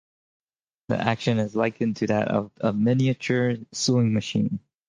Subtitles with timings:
[0.87, 4.59] The action is likened to that of a "miniature sewing machine".